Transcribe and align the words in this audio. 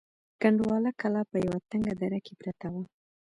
کنډواله 0.41 0.91
کلا 1.01 1.21
په 1.31 1.37
یوه 1.45 1.59
تنگه 1.69 1.93
دره 1.99 2.19
کې 2.25 2.33
پرته 2.41 2.67
وه. 2.73 2.83